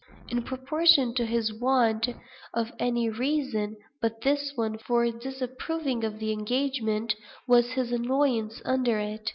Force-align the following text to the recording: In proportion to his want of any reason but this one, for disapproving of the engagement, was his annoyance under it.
In 0.29 0.41
proportion 0.41 1.13
to 1.13 1.27
his 1.27 1.53
want 1.53 2.09
of 2.55 2.71
any 2.79 3.07
reason 3.07 3.77
but 4.01 4.21
this 4.21 4.51
one, 4.55 4.79
for 4.79 5.11
disapproving 5.11 6.03
of 6.03 6.17
the 6.17 6.31
engagement, 6.31 7.13
was 7.47 7.73
his 7.73 7.91
annoyance 7.91 8.63
under 8.65 8.97
it. 8.97 9.29